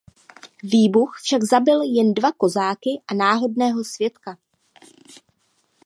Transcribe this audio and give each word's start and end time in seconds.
Výbuch 0.63 1.17
však 1.21 1.43
zabil 1.43 1.81
jen 1.95 2.13
dva 2.13 2.31
kozáky 2.31 2.89
a 3.07 3.13
náhodného 3.13 3.83
svědka. 3.83 4.37